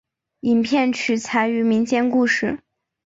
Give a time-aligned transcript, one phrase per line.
[0.39, 2.63] 影片取材于民间故事。